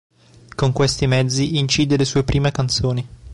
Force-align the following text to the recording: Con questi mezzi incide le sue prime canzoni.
Con 0.55 0.71
questi 0.71 1.05
mezzi 1.05 1.59
incide 1.59 1.95
le 1.95 2.05
sue 2.05 2.23
prime 2.23 2.49
canzoni. 2.49 3.07